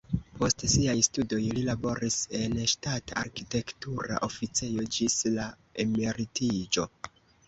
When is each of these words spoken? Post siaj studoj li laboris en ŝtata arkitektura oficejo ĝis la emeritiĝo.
Post 0.37 0.63
siaj 0.75 0.93
studoj 1.07 1.37
li 1.57 1.65
laboris 1.65 2.15
en 2.39 2.55
ŝtata 2.71 3.17
arkitektura 3.23 4.17
oficejo 4.29 4.87
ĝis 4.97 5.19
la 5.37 5.45
emeritiĝo. 5.85 6.87